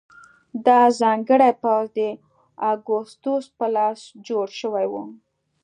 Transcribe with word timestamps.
دا 0.65 0.79
ځانګړی 0.99 1.51
پوځ 1.63 1.85
د 1.97 1.99
اګوستوس 2.71 3.45
په 3.57 3.65
لاس 3.75 3.99
جوړ 4.27 4.47
شوی 4.59 4.85
و. 4.91 4.93